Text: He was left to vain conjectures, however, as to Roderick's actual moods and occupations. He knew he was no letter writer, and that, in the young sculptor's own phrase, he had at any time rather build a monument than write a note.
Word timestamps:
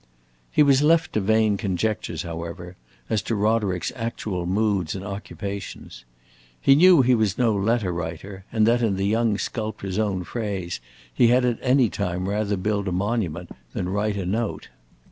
He 0.51 0.63
was 0.63 0.81
left 0.81 1.13
to 1.13 1.21
vain 1.21 1.57
conjectures, 1.57 2.23
however, 2.23 2.75
as 3.07 3.21
to 3.21 3.35
Roderick's 3.35 3.91
actual 3.95 4.47
moods 4.47 4.95
and 4.95 5.05
occupations. 5.05 6.05
He 6.59 6.73
knew 6.73 7.03
he 7.03 7.13
was 7.13 7.37
no 7.37 7.53
letter 7.55 7.91
writer, 7.93 8.43
and 8.51 8.65
that, 8.65 8.81
in 8.81 8.95
the 8.95 9.05
young 9.05 9.37
sculptor's 9.37 9.99
own 9.99 10.23
phrase, 10.23 10.79
he 11.13 11.27
had 11.27 11.45
at 11.45 11.59
any 11.61 11.87
time 11.87 12.27
rather 12.27 12.57
build 12.57 12.87
a 12.87 12.91
monument 12.91 13.51
than 13.73 13.89
write 13.89 14.17
a 14.17 14.25
note. 14.25 14.69